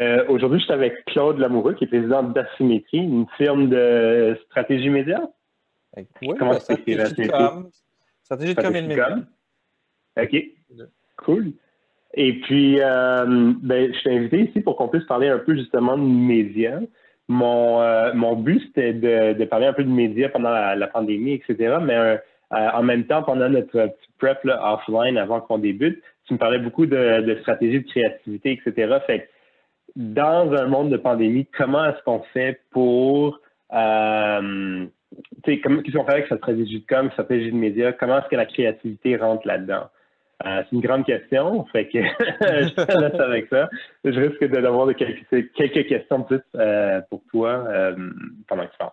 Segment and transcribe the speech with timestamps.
[0.00, 4.90] Euh, aujourd'hui, je suis avec Claude Lamoureux, qui est président d'Asymétrie, une firme de stratégie
[4.90, 5.20] média.
[5.96, 7.68] Oui, Comment ben, stratégie de com.
[8.22, 9.16] Stratégie de com et de média.
[10.20, 10.44] OK.
[11.16, 11.52] Cool.
[12.14, 15.98] Et puis, euh, ben, je t'ai invité ici pour qu'on puisse parler un peu justement
[15.98, 16.80] de médias.
[17.26, 21.32] Mon, euh, mon but, c'était de, de, parler un peu de médias pendant la, pandémie,
[21.32, 21.78] etc.
[21.82, 26.58] Mais en même temps, pendant notre petit prep offline avant qu'on débute, tu me parlais
[26.58, 28.98] beaucoup de, de stratégie de créativité, etc.
[29.06, 29.28] Fait
[29.98, 33.40] dans un monde de pandémie, comment est-ce qu'on fait pour
[33.72, 34.86] euh,
[35.42, 37.92] qu'est-ce qu'on fait avec sa stratégie de com, sa stratégie de médias?
[37.92, 39.88] Comment est-ce que la créativité rentre là-dedans?
[40.46, 41.98] Euh, c'est une grande question, fait que
[42.40, 43.68] je te laisse avec ça.
[44.04, 47.96] Je risque d'avoir quelques, quelques questions plus euh, pour toi euh,
[48.46, 48.92] pendant que tu parles.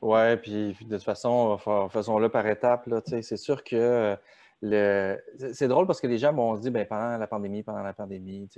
[0.00, 1.58] Oui, puis de toute façon,
[1.90, 2.88] faisons-le par étapes.
[3.04, 4.16] C'est sûr que
[4.62, 5.18] le...
[5.52, 8.48] c'est drôle parce que les gens m'ont dit ben, pendant la pandémie, pendant la pandémie,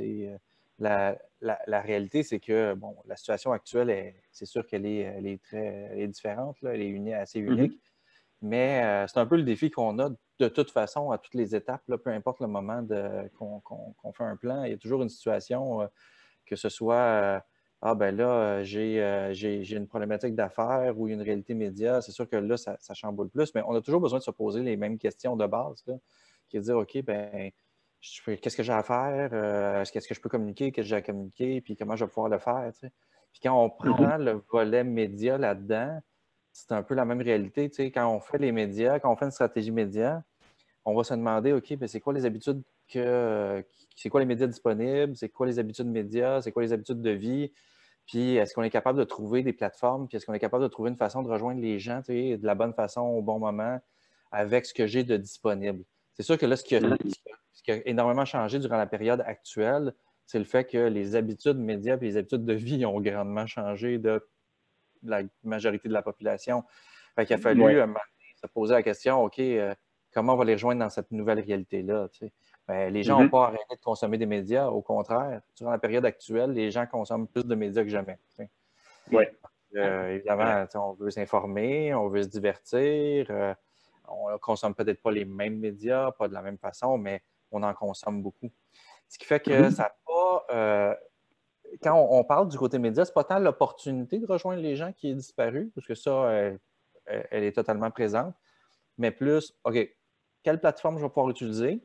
[0.78, 5.26] la, la, la, réalité, c'est que bon, la situation actuelle, c'est sûr qu'elle est, elle
[5.26, 7.52] est, très différente, là, elle est assez mm-hmm.
[7.52, 7.80] unique.
[8.40, 10.10] Mais c'est un peu le défi qu'on a
[10.42, 12.84] de toute façon, à toutes les étapes, peu importe le moment
[13.34, 15.86] qu'on fait un plan, il y a toujours une situation, euh,
[16.46, 17.40] que ce soit euh,
[17.80, 22.36] Ah, ben là, euh, j'ai une problématique d'affaires ou une réalité média, c'est sûr que
[22.36, 25.36] là, ça, chamboule plus, mais on a toujours besoin de se poser les mêmes questions
[25.36, 25.84] de base,
[26.48, 27.50] qui est de dire OK, ben
[28.02, 29.30] qu'est-ce que j'ai à faire,
[29.90, 32.28] qu'est-ce que je peux communiquer, qu'est-ce que j'ai à communiquer, puis comment je vais pouvoir
[32.28, 32.70] le faire.
[32.80, 34.22] Puis quand on prend mm-hmm.
[34.22, 36.00] le volet média là-dedans,
[36.52, 37.70] c'est un peu la même réalité.
[37.90, 40.22] quand on fait les médias, quand on fait une stratégie média,
[40.84, 43.64] on va se demander, OK, mais c'est quoi les habitudes que.
[43.94, 45.16] C'est quoi les médias disponibles?
[45.16, 46.42] C'est quoi les habitudes médias?
[46.42, 47.52] C'est quoi les habitudes de vie?
[48.06, 50.08] Puis est-ce qu'on est capable de trouver des plateformes?
[50.08, 52.54] Puis est-ce qu'on est capable de trouver une façon de rejoindre les gens de la
[52.54, 53.80] bonne façon au bon moment
[54.32, 55.84] avec ce que j'ai de disponible?
[56.14, 56.80] C'est sûr que là, ce qui, a,
[57.84, 59.94] énormément changé durant la période actuelle,
[60.26, 63.98] c'est le fait que les habitudes médias et les habitudes de vie ont grandement changé
[63.98, 64.26] de
[65.02, 66.64] la majorité de la population.
[67.14, 67.62] Fait qu'il a fallu
[68.40, 69.74] se poser la question, OK, euh,
[70.12, 72.08] comment on va les rejoindre dans cette nouvelle réalité-là?
[72.66, 73.30] Ben, les gens n'ont mm-hmm.
[73.30, 74.68] pas arrêté de consommer des médias.
[74.68, 78.18] Au contraire, durant la période actuelle, les gens consomment plus de médias que jamais.
[79.10, 79.24] Oui.
[79.76, 83.26] Euh, évidemment, on veut s'informer, on veut se divertir.
[83.30, 83.54] Euh,
[84.08, 87.62] on ne consomme peut-être pas les mêmes médias, pas de la même façon, mais on
[87.62, 88.50] en consomme beaucoup.
[89.08, 89.70] Ce qui fait que mm-hmm.
[89.70, 90.46] ça n'a pas.
[90.50, 90.94] Euh,
[91.82, 94.92] quand on, parle du côté média, ce n'est pas tant l'opportunité de rejoindre les gens
[94.92, 96.30] qui est disparue, parce que ça,
[97.06, 98.34] elle est totalement présente,
[98.98, 99.78] mais plus, OK,
[100.42, 101.82] quelle plateforme je vais pouvoir utiliser.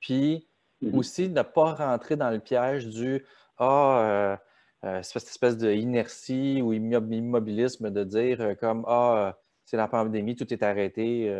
[0.00, 0.48] Puis
[0.80, 0.98] mhm.
[0.98, 3.24] aussi, ne pas rentrer dans le piège du
[3.58, 4.36] Ah, euh,
[4.84, 10.52] euh, cette espèce d'inertie ou immobilisme de dire euh, comme Ah, c'est la pandémie, tout
[10.52, 11.32] est arrêté,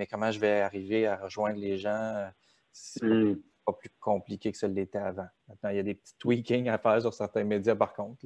[0.00, 2.26] mais comment je vais arriver à rejoindre les gens?
[2.72, 3.38] C'est mhm.
[3.66, 5.26] pas plus compliqué que ça l'était avant.
[5.46, 8.24] Maintenant, il y a des petits tweakings à faire sur certains médias, par contre.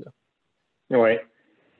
[0.90, 1.16] Oui.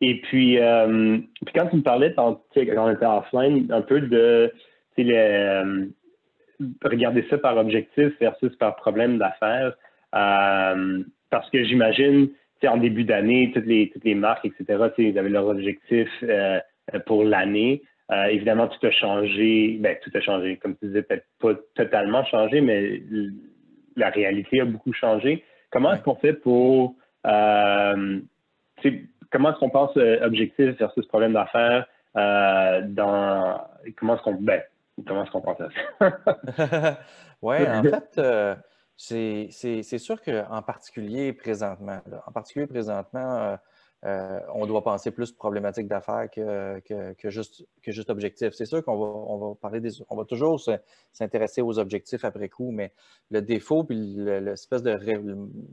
[0.00, 4.52] Et puis, euh, puis quand tu me parlais quand on était offline, un peu de
[4.98, 5.86] euh,
[6.82, 9.76] regarder ça par objectif versus par problème d'affaires.
[10.16, 12.30] Euh, parce que j'imagine,
[12.66, 16.08] en début d'année, toutes les, toutes les marques, etc., ils avaient leur objectif
[17.06, 17.82] pour l'année.
[18.10, 19.78] Évidemment, tout a changé.
[19.80, 20.56] Ben, tout a changé.
[20.58, 23.02] Comme tu disais, peut-être pas totalement changé, mais
[23.96, 25.44] la réalité a beaucoup changé.
[25.70, 26.96] Comment est-ce qu'on fait pour
[29.34, 33.60] comment est-ce qu'on pense euh, objectif versus problème d'affaires euh, dans
[33.96, 34.62] comment est-ce qu'on ben,
[35.06, 37.00] comment est-ce qu'on pense ça?
[37.42, 38.54] oui, en fait, euh,
[38.96, 43.58] c'est sûr qu'en particulier présentement, en particulier présentement,
[44.04, 48.52] on doit penser plus problématique d'affaires que, juste, que juste objectif.
[48.52, 49.90] C'est sûr qu'on va, parler des.
[50.10, 50.60] On va toujours
[51.12, 52.92] s'intéresser aux objectifs après coup, mais
[53.30, 54.94] le défaut puis l'espèce de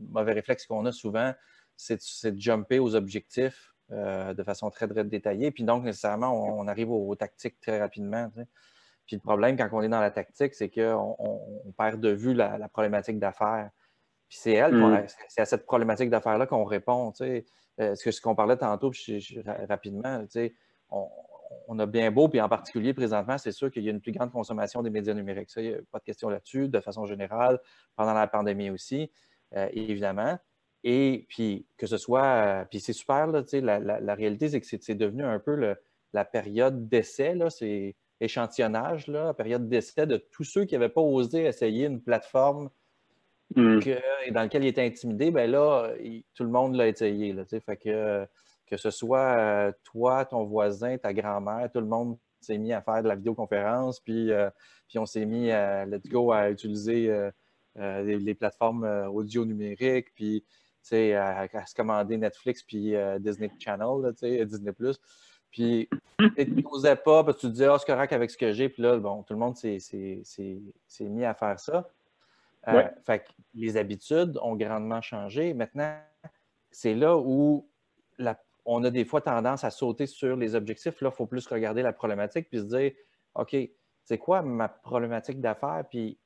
[0.09, 1.33] mauvais réflexe qu'on a souvent,
[1.75, 5.51] c'est de jumper aux objectifs euh, de façon très, très détaillée.
[5.51, 8.31] Puis donc, nécessairement, on, arrive aux, tactiques très rapidement.
[9.05, 12.33] Puis le problème, quand on est dans la tactique, c'est qu'on on, perd de vue
[12.33, 13.69] la, problématique d'affaires.
[14.31, 15.07] Puis c'est elle, mm.
[15.27, 17.11] c'est à cette problématique d'affaires-là qu'on répond.
[17.19, 17.41] Euh,
[17.95, 18.89] ce qu'on parlait tantôt,
[19.67, 20.23] rapidement,
[20.89, 21.09] on,
[21.67, 24.13] on, a bien beau, puis en particulier présentement, c'est sûr qu'il y a une plus
[24.13, 25.49] grande consommation des médias numériques.
[25.49, 27.59] Ça, il n'y a pas de question là-dessus, de façon générale,
[27.97, 29.11] pendant la pandémie aussi,
[29.57, 30.39] euh, évidemment.
[30.85, 34.61] Et puis, que ce soit, euh, puis c'est super, là, la, la, la, réalité, c'est
[34.61, 35.75] que c'est devenu un peu
[36.13, 41.01] la période d'essai, c'est échantillonnage, là, la période d'essai de tous ceux qui n'avaient pas
[41.01, 42.69] osé essayer une plateforme
[43.55, 43.79] hmm.
[44.31, 45.89] dans laquelle ils étaient intimidés, ben là,
[46.33, 47.33] tout le monde l'a essayé.
[47.33, 48.25] Là, que,
[48.65, 52.81] que ce soit euh, toi, ton voisin, ta grand-mère, tout le monde s'est mis à
[52.81, 54.49] faire de la vidéoconférence, puis, euh,
[54.87, 57.29] puis on s'est mis à, let's go, à utiliser
[57.75, 58.83] les, plateformes
[59.13, 60.43] audio numériques, puis
[60.91, 64.13] à, à, se commander Netflix puis Disney Channel,
[64.45, 64.99] Disney Plus.
[65.51, 65.89] Puis,
[66.37, 68.69] tu n'osais pas parce que tu te disais, oh, c'est correct avec ce que j'ai.
[68.69, 69.79] Puis là, bon, tout le monde s'est
[71.01, 71.87] mis à faire ça.
[72.65, 75.53] Fait que les habitudes ont grandement changé.
[75.53, 75.97] Maintenant,
[76.69, 77.67] c'est là où
[78.65, 81.01] on a des fois tendance à sauter sur les objectifs.
[81.01, 82.91] Là, il faut plus regarder la problématique puis se dire
[83.35, 83.55] OK,
[84.03, 85.85] c'est quoi ma problématique d'affaires?
[85.89, 86.17] Puis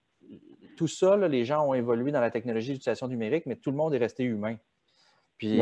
[0.75, 3.93] tout ça, les gens ont évolué dans la technologie d'utilisation numérique, mais tout le monde
[3.93, 4.57] est resté humain.
[5.37, 5.61] Puis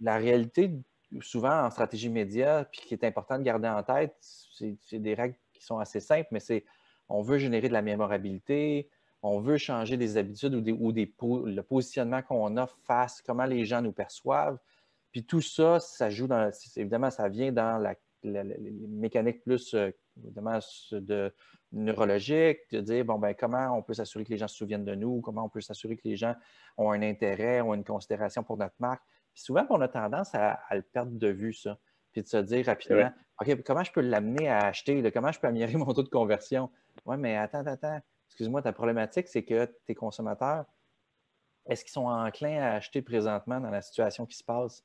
[0.00, 0.72] la réalité,
[1.20, 5.36] souvent en stratégie média, puis qui est important de garder en tête, c'est des règles
[5.52, 6.64] qui sont assez simples, mais c'est
[7.08, 8.88] on veut générer de la mémorabilité,
[9.22, 13.44] on veut changer des habitudes ou, des, ou des, le positionnement qu'on a face, comment
[13.44, 14.58] les gens nous perçoivent.
[15.10, 19.90] Puis tout ça, ça joue dans, évidemment, ça vient dans la, mécanique plus, euh,
[20.24, 20.58] évidemment,
[20.92, 21.32] de
[21.72, 24.94] neurologique, de dire, bon, ben, comment on peut s'assurer que les gens se souviennent de
[24.94, 26.34] nous, comment on peut s'assurer que les gens
[26.76, 29.02] ont un intérêt, ont une considération pour notre marque?
[29.32, 31.78] Puis souvent, on a tendance à, le perdre de vue, ça.
[32.12, 35.12] Puis de se dire rapidement, OK, comment je peux l'amener à acheter?
[35.12, 36.70] comment je peux améliorer mon taux de conversion?
[37.04, 40.64] Oui, mais attends, attends, excuse-moi, ta problématique, c'est que tes consommateurs,
[41.66, 44.84] est-ce qu'ils sont enclins à acheter présentement dans la situation qui se passe?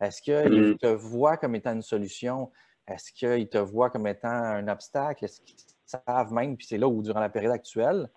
[0.00, 0.78] Est-ce qu'ils mm.
[0.78, 2.50] te voient comme étant une solution?
[2.86, 5.24] Est-ce qu'ils te voient comme étant un obstacle?
[5.24, 5.56] Est-ce qu'ils
[5.86, 8.10] savent même, puis c'est là où, durant la période actuelle,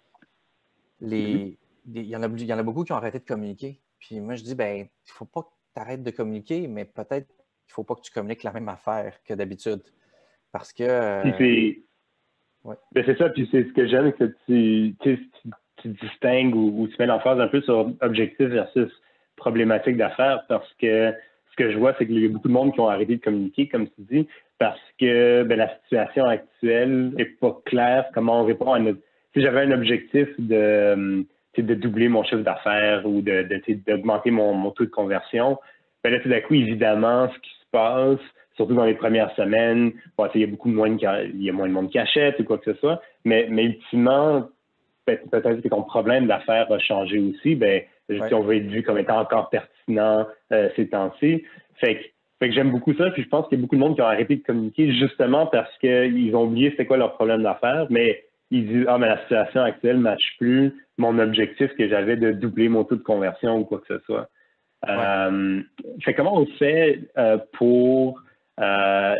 [0.99, 1.57] les, mm-hmm.
[1.93, 3.79] il, y en a, il y en a beaucoup qui ont arrêté de communiquer.
[3.99, 6.85] Puis moi, je dis, ben, il ne faut pas que tu arrêtes de communiquer, mais
[6.85, 9.83] peut-être qu'il ne faut pas que tu communiques la même affaire que d'habitude.
[10.51, 10.83] Parce que.
[10.83, 11.73] Euh,
[12.93, 17.05] ben, c'est ça, puis c'est ce que j'aime, que tu, tu, distingues ou, tu mets
[17.05, 18.89] l'emphase un peu sur objectif versus
[19.35, 21.13] problématique d'affaires parce que
[21.51, 23.21] ce que je vois, c'est qu'il y a beaucoup de monde qui ont arrêté de
[23.21, 24.27] communiquer, comme tu dis,
[24.59, 28.99] parce que ben, la situation actuelle n'est pas claire comment on répond à notre.
[29.33, 31.25] Si j'avais un objectif de,
[31.57, 33.47] de doubler mon chiffre d'affaires ou de,
[33.85, 35.59] d'augmenter mon, mon, taux de conversion,
[36.03, 38.19] ben là, tout d'un coup, évidemment, ce qui se passe,
[38.57, 39.93] surtout dans les premières semaines.
[40.35, 42.43] il y a beaucoup moins de, il y a moins de monde qui achète ou
[42.43, 43.01] quoi que ce soit.
[43.23, 44.49] Mais, mais ultimement,
[45.05, 47.55] peut-être que ton problème d'affaires va changer aussi.
[47.55, 51.43] Ben, si on veut être vu comme étant encore pertinent euh, ces temps-ci.
[51.75, 52.03] Fait que,
[52.39, 53.09] fait que j'aime beaucoup ça.
[53.11, 55.45] Puis je pense qu'il y a beaucoup de monde qui ont arrêté de communiquer justement
[55.47, 57.87] parce qu'ils ont oublié c'était quoi leur problème d'affaires.
[57.89, 62.15] Mais ils disent Ah, mais la situation actuelle ne matche plus mon objectif que j'avais
[62.15, 64.29] de doubler mon taux de conversion ou quoi que ce soit.
[64.87, 65.61] Euh,
[66.03, 68.21] fait comment on fait euh, pour
[68.59, 69.15] euh,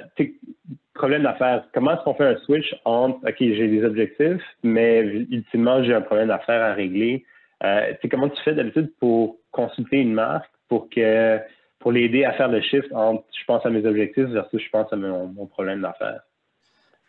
[0.93, 5.83] problème d'affaires, comment est-ce qu'on fait un switch entre, OK, j'ai des objectifs, mais ultimement,
[5.83, 7.25] j'ai un problème d'affaires à régler.
[7.63, 11.39] Euh, comment tu fais d'habitude pour consulter une marque pour que
[11.79, 14.91] pour l'aider à faire le shift entre je pense à mes objectifs versus je pense
[14.91, 16.21] à mon, problème d'affaires?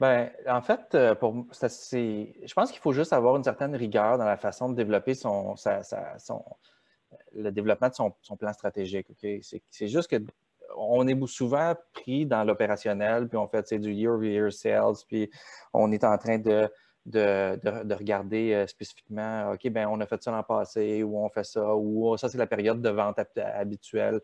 [0.00, 4.24] Ben, en fait, euh, pour, je pense qu'il faut juste avoir une certaine rigueur dans
[4.24, 6.44] la façon de développer son, son
[7.34, 9.06] le développement de son, son plan stratégique.
[9.18, 10.16] C'est juste que
[10.76, 15.30] on est souvent pris dans l'opérationnel, puis on fait du year-over-year sales, puis
[15.72, 16.70] on est en train de,
[17.06, 21.44] de, regarder euh, spécifiquement, OK, ben on a fait ça l'an passé, ou on fait
[21.44, 24.20] ça, ou ça, c'est la période de vente habituelle.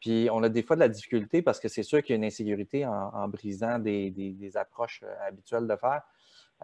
[0.00, 2.16] Puis on a des fois de la difficulté parce que c'est sûr qu'il y a
[2.16, 6.02] une insécurité en, brisant des, approches euh, habituelles de faire.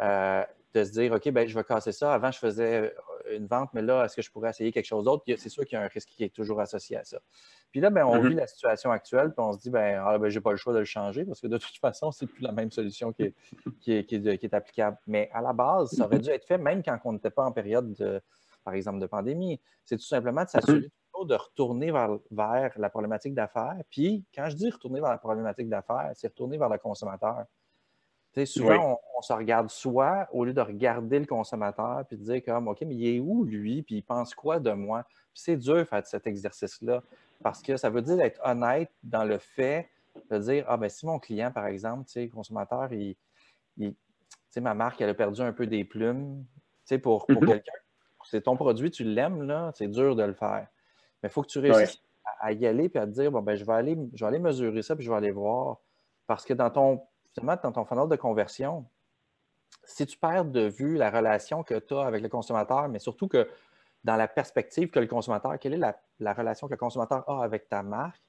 [0.01, 2.13] Euh, de se dire, OK, ben, je vais casser ça.
[2.13, 2.93] Avant, je faisais
[3.31, 5.23] une vente, mais là, est-ce que je pourrais essayer quelque chose d'autre?
[5.39, 7.21] C'est sûr qu'il y a un risque qui est toujours associé à ça.
[7.71, 8.29] Puis là, ben, on mm-hmm.
[8.29, 10.57] vit la situation actuelle, puis on se dit, ben, ah, ben, je n'ai pas le
[10.57, 13.13] choix de le changer parce que de toute façon, ce n'est plus la même solution
[13.13, 13.35] qui est,
[13.81, 14.99] qui, est, applicable.
[15.07, 17.53] Mais à la base, ça aurait dû être fait même quand on n'était pas en
[17.53, 18.21] période, de,
[18.65, 19.61] par exemple, de pandémie.
[19.85, 21.27] C'est tout simplement de s'assurer mm-hmm.
[21.29, 23.77] de retourner vers, vers la problématique d'affaires.
[23.91, 27.45] Puis, quand je dis retourner vers la problématique d'affaires, c'est retourner vers le consommateur
[28.45, 32.69] souvent, on, se regarde soi au lieu de regarder le consommateur puis de dire comme
[32.69, 33.83] OK, mais il est où lui?
[33.83, 35.05] Puis il pense quoi de moi?
[35.33, 37.03] Puis c'est dur de faire cet exercice-là
[37.43, 39.89] parce que ça veut dire être honnête dans le fait
[40.31, 43.17] de dire Ah, ben si mon client, par exemple, le consommateur, il,
[44.61, 46.45] ma marque, elle a perdu un peu des plumes
[47.03, 47.47] pour, pour mm-hmm.
[47.47, 47.73] quelqu'un.
[48.25, 50.67] C'est ton produit, tu l'aimes, là, c'est dur de le faire.
[51.23, 52.03] Mais il faut que tu réussisses
[52.41, 54.39] à, y aller et à te dire bon, ben, je vais aller, je vais aller
[54.39, 55.79] mesurer ça puis je vais aller voir.
[56.27, 57.03] Parce que dans ton
[57.35, 58.87] justement, dans ton funnel de conversion,
[59.83, 63.27] si tu perds de vue la relation que tu as avec le consommateur, mais surtout
[63.27, 63.49] que
[64.05, 67.69] dans la perspective que le consommateur, quelle est la, relation que le consommateur a avec
[67.69, 68.23] ta marque,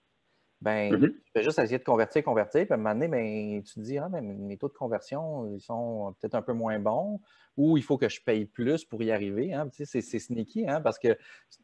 [0.61, 1.11] ben, mm-hmm.
[1.11, 3.79] tu peux juste essayer de convertir, convertir, puis à un moment donné, ben, tu te
[3.81, 7.19] dis, ah, ben, mes taux de conversion, ils sont peut-être un peu moins bons,
[7.57, 9.53] ou il faut que je paye plus pour y arriver.
[9.53, 9.69] Hein.
[9.71, 11.15] c'est sneaky, hein, parce que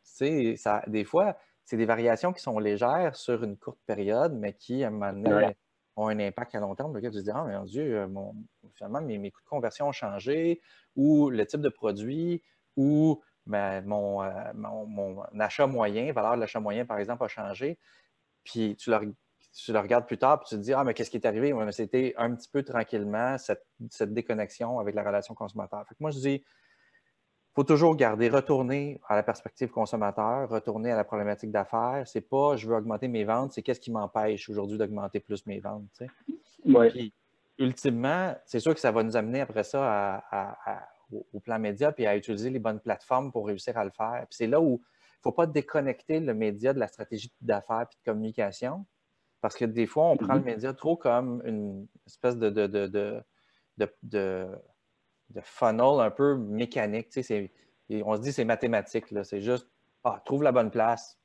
[0.03, 4.83] ça, des fois, c'est des variations qui sont légères sur une courte période, mais qui,
[4.83, 5.55] à un moment donné,
[5.95, 6.99] ont un impact à long terme.
[7.01, 8.33] Tu te dis, ah, mon Dieu, euh, mon,
[8.75, 10.61] finalement, mes, coûts de conversion ont changé,
[10.95, 12.41] ou le type de produit,
[12.75, 14.23] ou mon,
[14.85, 17.77] mon, achat moyen, valeur de l'achat moyen, par exemple, a changé.
[18.43, 19.13] Puis tu le,
[19.53, 21.53] tu regardes plus tard, puis tu te dis, ah, mais qu'est-ce qui est arrivé?
[21.71, 25.85] C'était un petit peu tranquillement cette, déconnexion avec la relation consommateur.
[25.87, 26.43] Fait que moi, je dis,
[27.53, 32.03] faut toujours garder, retourner à la perspective consommateur, retourner à la problématique d'affaires.
[32.05, 35.59] C'est pas je veux augmenter mes ventes, c'est qu'est-ce qui m'empêche aujourd'hui d'augmenter plus mes
[35.59, 36.03] ventes.
[36.63, 37.13] Puis,
[37.57, 40.23] ultimement, c'est sûr que ça va nous amener après ça
[41.11, 44.25] au, plan média puis à utiliser les bonnes plateformes pour réussir à le faire.
[44.29, 47.81] Puis c'est là où il ne faut pas déconnecter le média de la stratégie d'affaires
[47.81, 48.85] et de communication.
[49.41, 50.45] Parce que des fois, on prend le mm-hmm.
[50.45, 53.23] média trop comme une espèce de, de, de,
[54.03, 54.47] de
[55.41, 57.07] funnel un peu mécanique.
[57.15, 59.05] on se dit c'est mathématique.
[59.23, 59.67] C'est juste
[60.03, 61.19] ah, trouve la bonne place,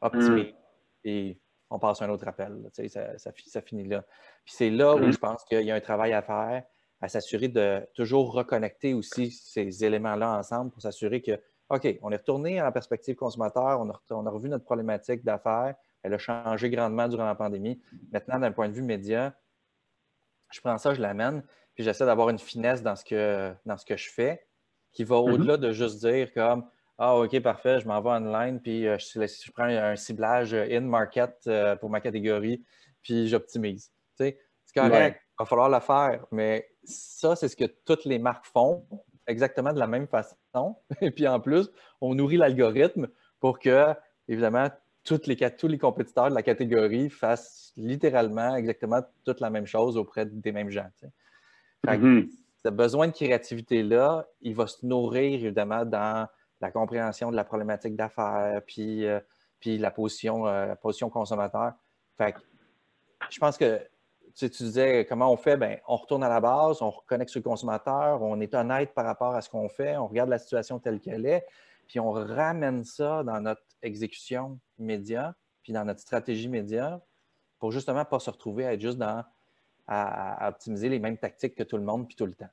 [0.00, 0.56] optimise, mm.
[1.04, 2.68] et on passe à un autre appel.
[2.88, 4.04] ça, ça, finit là.
[4.44, 5.12] Puis c'est là où mm.
[5.12, 6.64] je pense qu'il y a un travail à faire,
[7.00, 12.16] à s'assurer de toujours reconnecter aussi ces éléments-là ensemble pour s'assurer que, OK, on est
[12.16, 16.18] retourné à la perspective consommateur, on a, on a revu notre problématique d'affaires, elle a
[16.18, 17.80] changé grandement durant la pandémie.
[18.12, 19.34] Maintenant, d'un point de vue média,
[20.50, 21.42] je prends ça, je l'amène,
[21.74, 24.46] puis j'essaie d'avoir une finesse dans ce, que, dans ce que je fais
[24.92, 25.32] qui va mm-hmm.
[25.32, 26.64] au-delà de juste dire comme
[26.98, 31.76] Ah, OK, parfait, je m'en vais online, puis euh, je, prends un ciblage in-market euh,
[31.76, 32.64] pour ma catégorie,
[33.02, 33.90] puis j'optimise.
[34.16, 34.38] c'est
[34.74, 38.86] correct, il va falloir le faire, mais ça, c'est ce que toutes les marques font
[39.26, 40.76] exactement de la même façon.
[41.00, 43.08] Et puis en plus, on nourrit l'algorithme
[43.40, 43.94] pour que,
[44.28, 44.68] évidemment,
[45.04, 49.96] toutes les, tous les compétiteurs de la catégorie fassent littéralement exactement toute la même chose
[49.96, 50.88] auprès des mêmes gens.
[51.86, 52.28] Mm-hmm.
[52.64, 56.28] Ce besoin de créativité-là, il va se nourrir évidemment dans
[56.60, 59.18] la compréhension de la problématique d'affaires, puis, euh,
[59.58, 61.72] puis la, position, euh, la position consommateur.
[62.16, 62.34] Fait
[63.30, 63.80] je pense que
[64.34, 67.40] tu, tu disais comment on fait, ben, on retourne à la base, on reconnecte sur
[67.40, 70.78] le consommateur, on est honnête par rapport à ce qu'on fait, on regarde la situation
[70.78, 71.44] telle qu'elle est,
[71.88, 77.00] puis on ramène ça dans notre exécution média, puis dans notre stratégie média,
[77.58, 79.24] pour justement ne pas se retrouver à être juste dans
[79.92, 82.50] à, optimiser les mêmes tactiques que tout le monde, puis tout le temps.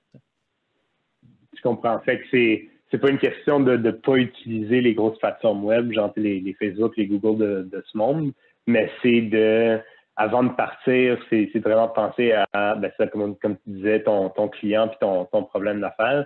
[1.56, 1.96] Je comprends.
[1.96, 5.92] En fait, c'est c'est pas une question de ne pas utiliser les grosses plateformes web,
[5.92, 8.32] genre les, Facebook, les Google de, ce monde,
[8.66, 9.80] mais c'est de,
[10.16, 14.30] avant de partir, c'est vraiment de penser à, ben ça, comme, comme, tu disais, ton,
[14.30, 16.26] ton client puis ton, ton problème d'affaires.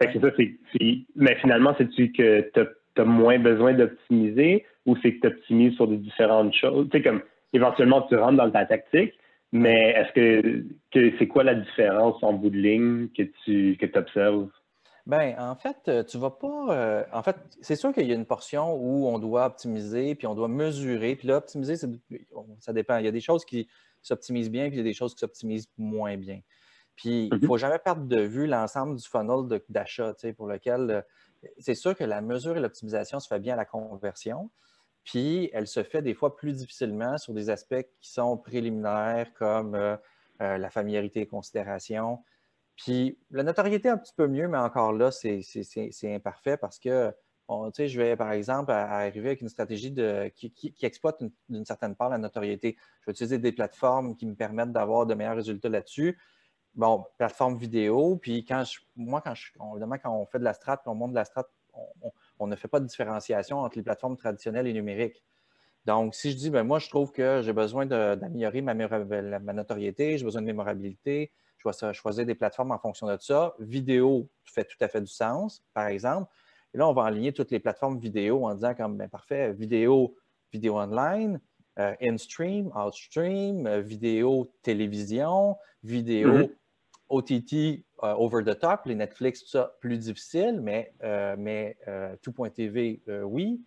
[0.00, 0.54] Fait que ça, c'est,
[1.16, 5.88] mais finalement, c'est-tu que tu as, moins besoin d'optimiser ou c'est que tu optimises sur
[5.88, 6.88] des différentes choses?
[6.90, 9.14] Tu sais, comme éventuellement, tu rentres dans ta tactique,
[9.54, 14.50] mais est-ce que, c'est quoi la différence en bout de ligne que tu que observes?
[15.06, 16.74] Bien, en fait, euh, tu vas pas.
[16.74, 20.26] Euh, en fait, c'est sûr qu'il y a une portion où on doit optimiser, puis
[20.26, 21.14] on doit mesurer.
[21.14, 21.76] Puis là, optimiser,
[22.58, 22.96] ça dépend.
[22.96, 23.68] Il y a des choses qui
[24.02, 26.40] s'optimisent bien, puis il y a des choses qui s'optimisent moins bien.
[26.96, 27.46] Puis, il ne mm-hmm.
[27.46, 31.00] faut jamais perdre de vue l'ensemble du funnel d'achat, pour lequel euh,
[31.58, 34.50] c'est sûr que la mesure et l'optimisation se fait bien à la conversion,
[35.04, 39.74] puis elle se fait des fois plus difficilement sur des aspects qui sont préliminaires comme
[39.74, 39.96] euh,
[40.40, 42.24] euh, la familiarité et considération.
[42.76, 45.44] Puis la notoriété un petit peu mieux, mais encore là, c'est
[46.04, 47.14] imparfait parce que
[47.48, 49.94] je vais, par exemple, arriver avec une stratégie
[50.34, 52.76] qui, exploite d'une certaine part la notoriété.
[53.00, 56.18] Je vais utiliser des plateformes qui me permettent d'avoir de meilleurs résultats là-dessus.
[56.74, 58.64] Bon, plateforme vidéo, puis quand
[58.96, 61.46] moi, quand je, évidemment, quand on fait de la strat, on monte de la strat,
[61.74, 65.22] on, on ne fait pas de différenciation entre les plateformes traditionnelles et numériques.
[65.84, 70.24] Donc, si je dis, ben, moi, je trouve que j'ai besoin d'améliorer ma, notoriété, j'ai
[70.24, 73.54] besoin de mémorabilité, je vais choisir des plateformes en fonction de ça.
[73.58, 76.30] Vidéo fait tout à fait du sens, par exemple.
[76.72, 80.16] Et là, on va aligner toutes les plateformes vidéo en disant comme, ben, parfait, vidéo,
[80.52, 81.40] vidéo online,
[81.78, 86.50] euh, in-stream, out-stream, euh, vidéo télévision, vidéo mm-hmm.
[87.08, 92.16] OTT, euh, over the top, les Netflix, tout ça, plus difficile, mais, euh, mais euh,
[92.22, 93.62] tout.tv, oui.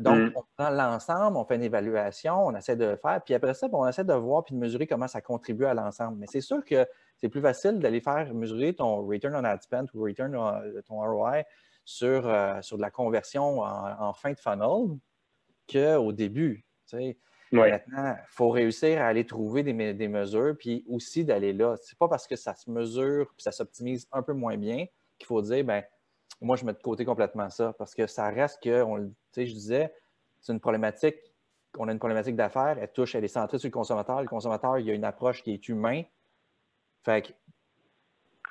[0.00, 0.32] donc, mm.
[0.36, 3.86] on prend l'ensemble, on fait une évaluation, on essaie de faire, puis après ça, on
[3.88, 6.18] essaie de voir puis de mesurer comment ça contribue à l'ensemble.
[6.18, 6.86] Mais c'est sûr que
[7.16, 10.52] c'est plus facile d'aller faire mesurer ton return on ad spend ou return on
[10.86, 11.44] ton ROI
[11.84, 12.22] sur,
[12.62, 14.98] sur de la conversion en, fin de funnel
[15.70, 16.64] qu'au début.
[16.86, 17.18] Tu sais.
[17.52, 21.76] Maintenant, il faut réussir à aller trouver des, mesures, puis aussi d'aller là.
[21.76, 24.86] Ce n'est pas parce que ça se mesure puis ça s'optimise un peu moins bien
[25.18, 25.82] qu'il faut dire, ben
[26.40, 29.92] moi, je mets de côté complètement ça, parce que ça reste que, on, je disais,
[30.40, 31.16] c'est une problématique,
[31.78, 34.20] on a une problématique d'affaires, elle touche, elle est centrée sur le consommateur.
[34.20, 36.02] Le consommateur, il y a une approche qui est humain.
[37.04, 37.32] Fait que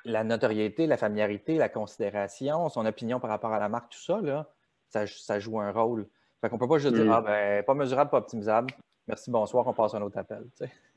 [0.04, 4.20] la notoriété, la familiarité, la considération, son opinion par rapport à la marque, tout ça,
[4.20, 4.48] là,
[4.88, 6.08] ça, joue un rôle.
[6.40, 7.12] Fait qu'on ne peut pas juste dire, mm.
[7.12, 8.72] ah ben, pas mesurable, pas optimisable.
[9.10, 10.44] Merci, bonsoir, on passe à un autre appel.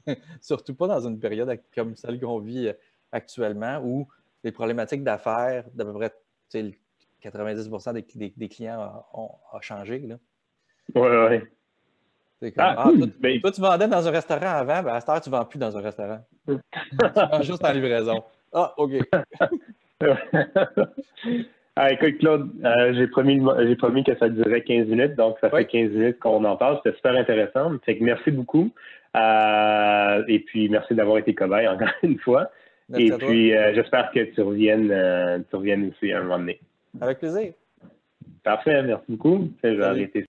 [0.42, 2.74] Surtout pas dans une période comme celle qu'on vit euh,
[3.12, 4.08] actuellement où
[4.44, 6.14] les problématiques d'affaires, d'à peu près
[7.22, 7.70] 90
[8.38, 10.08] des, clients ont, changé.
[10.94, 11.10] Oui,
[12.40, 12.54] oui.
[12.58, 15.32] Ah, ah ben toi, tu vendais dans un restaurant avant, ben à cette heure, tu
[15.32, 16.24] ne vends plus dans un restaurant.
[16.48, 16.56] tu
[17.16, 18.24] vends juste en livraison.
[18.54, 18.92] Ah, OK.
[21.76, 23.42] ah, écoute, Claude, euh, j'ai promis,
[23.78, 26.80] promis que ça durait 15 minutes, donc ça fait 15 minutes qu'on en parle.
[26.84, 27.72] C'était super intéressant.
[27.84, 28.70] Fait que merci beaucoup.
[29.18, 32.52] Euh, et puis, merci d'avoir été cobaye encore une fois.
[32.96, 36.60] et puis, euh, j'espère que tu reviennes, tu reviennes aussi un moment donné.
[37.02, 37.54] Avec plaisir.
[38.44, 39.50] Parfait, merci beaucoup.
[39.64, 40.26] Je vais arrêter